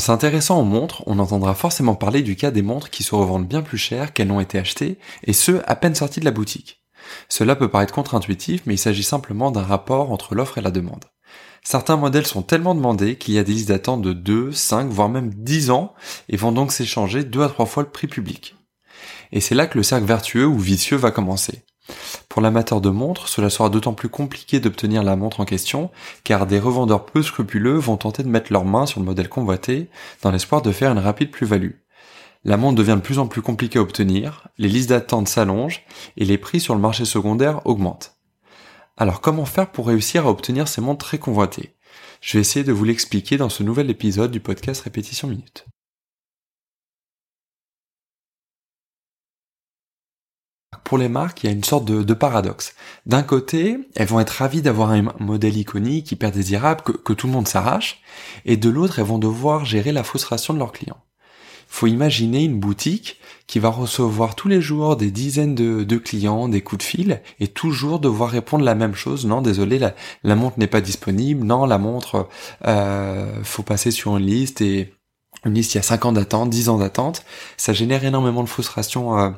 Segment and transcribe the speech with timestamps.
[0.00, 3.62] S'intéressant aux montres, on entendra forcément parler du cas des montres qui se revendent bien
[3.62, 6.84] plus cher qu'elles n'ont été achetées, et ce, à peine sorties de la boutique.
[7.28, 11.04] Cela peut paraître contre-intuitif, mais il s'agit simplement d'un rapport entre l'offre et la demande.
[11.62, 15.08] Certains modèles sont tellement demandés qu'il y a des listes d'attente de 2, 5, voire
[15.08, 15.94] même 10 ans,
[16.28, 18.56] et vont donc s'échanger deux à trois fois le prix public.
[19.32, 21.62] Et c'est là que le cercle vertueux ou vicieux va commencer.
[22.30, 25.90] Pour l'amateur de montres, cela sera d'autant plus compliqué d'obtenir la montre en question,
[26.22, 29.90] car des revendeurs peu scrupuleux vont tenter de mettre leurs mains sur le modèle convoité,
[30.22, 31.72] dans l'espoir de faire une rapide plus-value.
[32.44, 35.84] La montre devient de plus en plus compliquée à obtenir, les listes d'attente s'allongent,
[36.16, 38.14] et les prix sur le marché secondaire augmentent.
[38.96, 41.74] Alors comment faire pour réussir à obtenir ces montres très convoitées?
[42.20, 45.66] Je vais essayer de vous l'expliquer dans ce nouvel épisode du podcast Répétition Minute.
[50.90, 52.74] Pour les marques, il y a une sorte de, paradoxe.
[53.06, 57.32] D'un côté, elles vont être ravies d'avoir un modèle iconique, hyper désirable, que, tout le
[57.32, 58.02] monde s'arrache,
[58.44, 61.00] et de l'autre, elles vont devoir gérer la frustration de leurs clients.
[61.60, 66.48] Il faut imaginer une boutique qui va recevoir tous les jours des dizaines de, clients,
[66.48, 69.26] des coups de fil, et toujours devoir répondre la même chose.
[69.26, 71.46] Non, désolé, la, montre n'est pas disponible.
[71.46, 72.28] Non, la montre,
[72.66, 74.92] euh, faut passer sur une liste et
[75.44, 77.24] une liste il y a 5 ans d'attente, 10 ans d'attente.
[77.56, 79.16] Ça génère énormément de frustration.
[79.16, 79.30] Euh,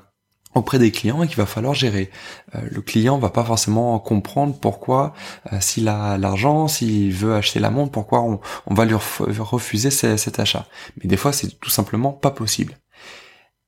[0.55, 2.11] auprès des clients et qu'il va falloir gérer.
[2.55, 5.14] Euh, le client va pas forcément comprendre pourquoi,
[5.53, 8.41] euh, s'il a l'argent, s'il veut acheter la montre, pourquoi on,
[8.75, 10.67] va lui refuser cet achat.
[10.97, 12.78] Mais des fois, c'est tout simplement pas possible.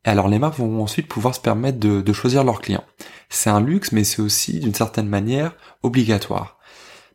[0.07, 2.85] Et alors les marques vont ensuite pouvoir se permettre de, de choisir leurs clients.
[3.31, 6.59] C'est un luxe, mais c'est aussi d'une certaine manière obligatoire.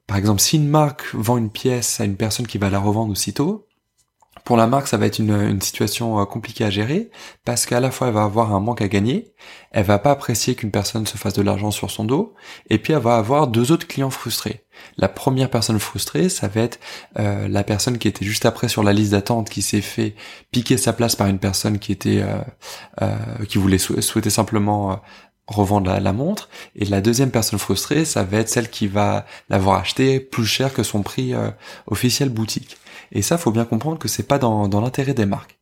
[0.07, 3.11] Par exemple, si une marque vend une pièce à une personne qui va la revendre
[3.11, 3.68] aussitôt,
[4.49, 7.11] pour la marque, ça va être une, situation euh, compliquée à gérer
[7.45, 9.35] parce qu'à la fois elle va avoir un manque à gagner,
[9.69, 12.33] elle va pas apprécier qu'une personne se fasse de l'argent sur son dos,
[12.67, 14.65] et puis elle va avoir deux autres clients frustrés.
[14.97, 16.79] La première personne frustrée, ça va être
[17.19, 20.15] euh, la personne qui était juste après sur la liste d'attente, qui s'est fait
[20.49, 22.23] piquer sa place par une personne qui était
[23.03, 23.15] euh,
[23.47, 24.99] qui voulait souhaiter simplement
[25.45, 26.49] revendre la, la, montre.
[26.75, 30.73] Et la deuxième personne frustrée, ça va être celle qui va l'avoir acheté plus cher
[30.73, 31.35] que son prix
[31.85, 32.77] officiel boutique.
[33.11, 35.57] Et ça, faut bien comprendre que c'est pas dans, l'intérêt des marques.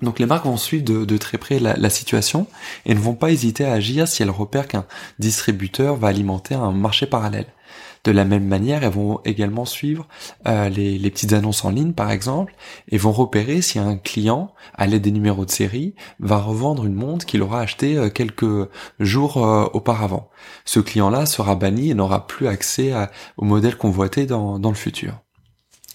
[0.00, 2.46] Donc les marques vont suivre de, très près la, situation
[2.86, 4.86] et ne vont pas hésiter à agir si elles repèrent qu'un
[5.18, 7.46] distributeur va alimenter un marché parallèle.
[8.04, 10.06] De la même manière, elles vont également suivre
[10.46, 12.54] euh, les, petites annonces en ligne, par exemple,
[12.88, 16.94] et vont repérer si un client, à l'aide des numéros de série, va revendre une
[16.94, 18.68] montre qu'il aura acheté euh, quelques
[19.00, 20.30] jours euh, auparavant.
[20.64, 22.92] Ce client-là sera banni et n'aura plus accès
[23.36, 25.20] au modèle convoité dans le futur.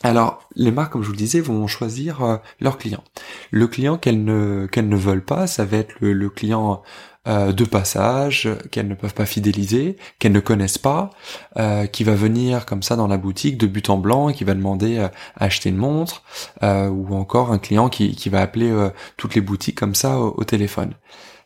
[0.06, 3.04] Alors, les marques, comme je vous le disais, vont choisir euh, leur client.
[3.52, 6.82] Le client qu'elles ne qu'elles ne veulent pas, ça va être le, client
[7.26, 11.12] euh, de passage qu'elles ne peuvent pas fidéliser, qu'elles ne connaissent pas,
[11.58, 14.56] euh, qui va venir comme ça dans la boutique de but en blanc qui va
[14.56, 16.24] demander à acheter une montre,
[16.62, 18.72] ou encore un client qui, qui va appeler
[19.16, 20.96] toutes les boutiques comme ça au, téléphone.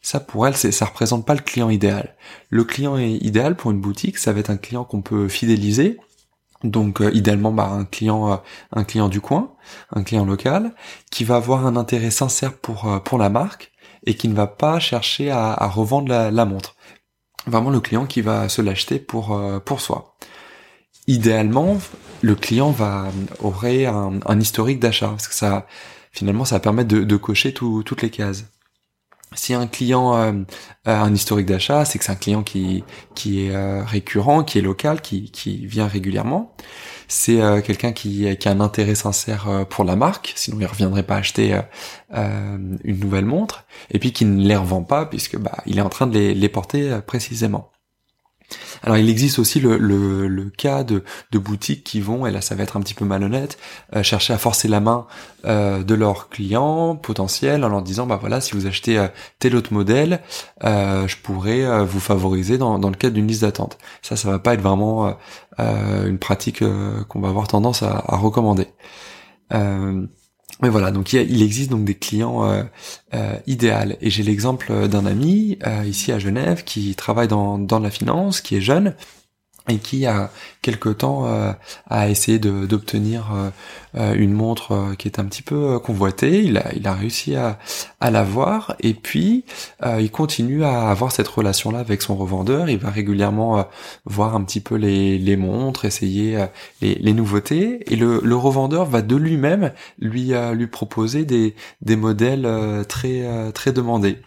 [0.02, 2.16] Ça pour elle, ça représente pas le client idéal.
[2.50, 6.00] Le client idéal pour une boutique, ça va être un client qu'on peut fidéliser,
[6.64, 8.36] donc euh, idéalement bah, un client euh,
[8.72, 9.54] un client du coin,
[9.92, 10.74] un client local
[11.12, 13.72] qui va avoir un intérêt sincère pour euh, pour la marque
[14.06, 16.76] et qui ne va pas chercher à, revendre la, montre.
[17.46, 20.16] Vraiment le client qui va se l'acheter pour pour soi.
[21.08, 21.78] Idéalement,
[22.22, 23.08] le client va
[23.42, 25.68] aurait un, un historique d'achat parce que ça
[26.12, 28.46] finalement ça va permettre de cocher toutes les cases
[29.36, 30.14] si un client
[30.86, 32.84] a un historique d'achat, c'est que c'est un client qui
[33.16, 36.56] qui est euh, récurrent, qui est local, qui qui vient régulièrement.
[37.08, 40.66] C'est euh, quelqu'un qui, qui a un intérêt sincère euh, pour la marque, sinon il
[40.66, 41.60] reviendrait pas acheter
[42.14, 45.90] une nouvelle montre, et puis qui ne les revend pas puisque bah il est en
[45.90, 47.72] train de les porter précisément.
[48.84, 51.04] Alors il existe aussi le, cas de,
[51.34, 53.58] boutiques qui vont, et là ça va être un petit peu malhonnête,
[53.96, 55.08] euh, chercher à forcer la main
[55.46, 59.08] euh, de leurs clients potentiels en leur disant bah voilà si vous achetez euh,
[59.40, 60.22] tel autre modèle,
[60.64, 63.78] je pourrais vous favoriser dans, le cadre d'une liste d'attente.
[64.02, 65.16] Ça ça va pas être vraiment
[65.50, 66.64] une pratique
[67.08, 68.68] qu'on va avoir tendance à recommander.
[70.62, 72.64] Mais voilà, donc il, existe donc des clients euh,
[73.14, 73.94] euh, idéaux.
[74.02, 78.42] Et j'ai l'exemple d'un ami euh, ici à Genève qui travaille dans, dans la finance,
[78.42, 78.96] qui est jeune
[79.68, 80.32] et qui a
[80.62, 81.54] quelque temps euh,
[81.90, 83.50] a essayé d'obtenir euh,
[83.96, 86.44] euh, une montre qui est un petit peu convoitée.
[86.44, 87.58] Il a, réussi à,
[88.02, 89.46] l'avoir et puis
[89.86, 92.70] il continue à avoir cette relation-là avec son revendeur.
[92.70, 93.66] Il va régulièrement
[94.06, 96.46] voir un petit peu les, montres, essayer
[96.82, 102.48] les, nouveautés et le, revendeur va de lui-même lui lui proposer des, des modèles
[102.88, 104.18] très très demandés.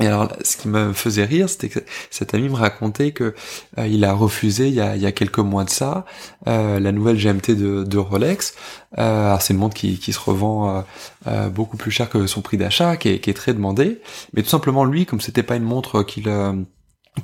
[0.00, 1.80] Et alors, ce qui me faisait rire, c'était que
[2.10, 3.34] cet ami me racontait que
[3.76, 6.06] euh, il a refusé il y a, quelques mois de ça
[6.48, 8.54] euh, la nouvelle GMT de, Rolex.
[8.98, 10.84] Euh, alors c'est une montre qui, se revend
[11.26, 14.00] euh, beaucoup plus cher que son prix d'achat, qui qui est très demandé.
[14.32, 16.26] Mais tout simplement lui, comme c'était pas une montre qu'il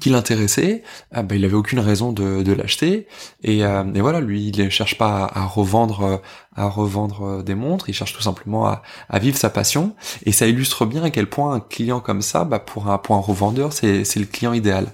[0.01, 0.83] qui l'intéressait,
[1.13, 3.07] ah bah, il avait aucune raison de, de l'acheter
[3.43, 6.21] et, euh, voilà lui il ne cherche pas à, revendre
[6.55, 9.95] à revendre des montres, il cherche tout simplement à, à, vivre sa passion
[10.25, 13.17] et ça illustre bien à quel point un client comme ça, bah, pour un pour
[13.17, 14.93] un revendeur c'est c'est le client idéal.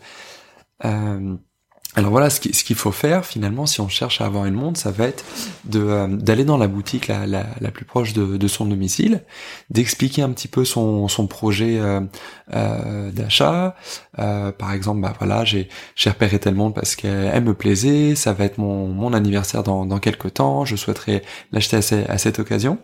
[0.84, 1.36] Euh,
[1.96, 4.90] alors voilà, ce qu'il faut faire finalement, si on cherche à avoir une montre, ça
[4.90, 5.24] va être
[5.76, 9.22] euh, d'aller dans la boutique la, la, la plus proche de, de, son domicile,
[9.70, 12.00] d'expliquer un petit peu son, son projet euh,
[12.52, 13.76] euh, d'achat.
[14.18, 15.68] Euh, par exemple, bah voilà, j'ai
[16.04, 19.98] repéré telle montre parce qu'elle me plaisait, ça va être mon, mon anniversaire dans, dans
[20.00, 22.78] quelques temps, je souhaiterais l'acheter à, à cette occasion.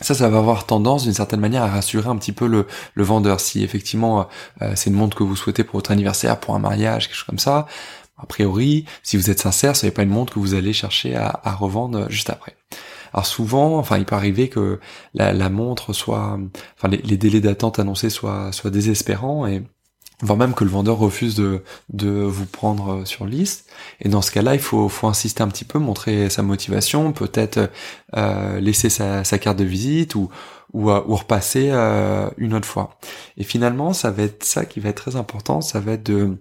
[0.00, 3.04] Ça, ça va avoir tendance d'une certaine manière à rassurer un petit peu le, le
[3.04, 3.38] vendeur.
[3.38, 4.26] Si effectivement
[4.60, 7.26] euh, c'est une montre que vous souhaitez pour votre anniversaire, pour un mariage, quelque chose
[7.26, 7.66] comme ça,
[8.16, 11.16] a priori, si vous êtes sincère, ce n'est pas une montre que vous allez chercher
[11.16, 12.56] à, revendre juste après.
[13.12, 14.80] Alors souvent, enfin, il peut arriver que
[15.14, 16.38] la, montre soit,
[16.76, 19.62] enfin, les, délais d'attente annoncés soient, soient désespérants et
[20.22, 21.62] voire même que le vendeur refuse de,
[21.92, 23.68] de vous prendre sur liste.
[24.00, 27.70] Et dans ce cas-là, il faut, faut insister un petit peu, montrer sa motivation, peut-être
[28.16, 30.28] euh, laisser sa, carte de visite ou,
[30.72, 32.98] ou, euh, ou repasser euh, une autre fois.
[33.36, 36.38] Et finalement, ça va être ça qui va être très important, ça va être de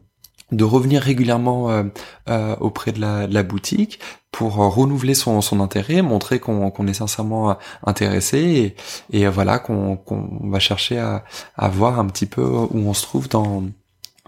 [0.56, 1.84] de revenir régulièrement euh,
[2.30, 4.00] euh, auprès de la, boutique
[4.32, 8.76] pour euh, renouveler son, son intérêt, montrer qu'on est sincèrement intéressé
[9.12, 10.00] et, et voilà qu'on
[10.44, 11.24] va chercher à,
[11.58, 13.64] à, voir un petit peu où on se trouve dans,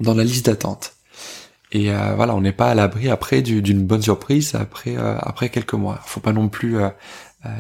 [0.02, 0.94] dans la liste d'attente.
[1.72, 6.00] Et voilà, on n'est pas à l'abri après d'une bonne surprise après après quelques mois.
[6.06, 6.78] Faut pas non plus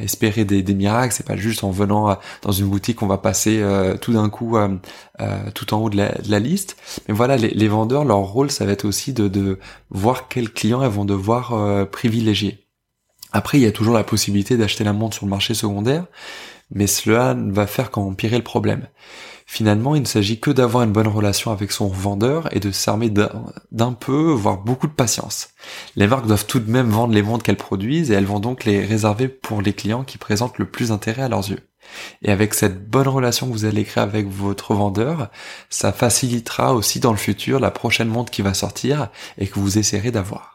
[0.01, 1.13] espérer des, des miracles.
[1.13, 4.29] C'est pas juste en venant euh, dans une boutique qu'on va passer euh, tout d'un
[4.29, 4.77] coup euh,
[5.53, 6.77] tout en haut de la, liste.
[7.07, 9.59] Mais voilà, les, vendeurs, leur rôle, ça va être aussi de, de
[9.89, 12.67] voir quels clients elles vont devoir privilégier.
[13.31, 16.05] Après, il y a toujours la possibilité d'acheter la montre sur le marché secondaire,
[16.71, 18.87] mais cela va faire qu'empirer le problème.
[19.47, 23.09] Finalement, il ne s'agit que d'avoir une bonne relation avec son vendeur et de s'armer
[23.09, 25.49] d'un peu, voire beaucoup de patience.
[25.95, 28.65] Les marques doivent tout de même vendre les montres qu'elles produisent et elles vont donc
[28.65, 31.61] les réserver pour les clients qui présentent le plus d'intérêt à leurs yeux.
[32.23, 35.29] Et avec cette bonne relation que vous allez créer avec votre vendeur,
[35.69, 39.77] ça facilitera aussi dans le futur la prochaine montre qui va sortir et que vous
[39.77, 40.54] essaierez d'avoir.